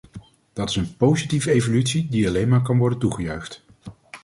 Dat 0.53 0.69
is 0.69 0.75
een 0.75 0.97
positieve 0.97 1.51
evolutie 1.51 2.07
die 2.09 2.27
alleen 2.27 2.47
maar 2.47 2.61
kan 2.61 2.77
worden 2.77 2.99
toegejuicht. 2.99 3.63